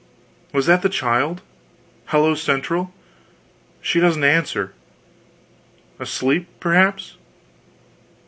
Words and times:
Was 0.51 0.65
that 0.65 0.81
the 0.81 0.89
child?... 0.89 1.43
Hello 2.07 2.33
Central!... 2.33 2.91
she 3.83 3.99
doesn't 3.99 4.23
answer. 4.23 4.73
Asleep, 5.99 6.47
perhaps? 6.59 7.17